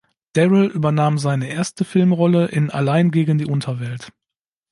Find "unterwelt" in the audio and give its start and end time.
3.45-4.11